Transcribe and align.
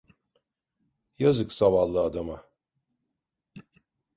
Yazık 1.19 1.53
zavallı 1.53 1.99
adama! 2.01 2.45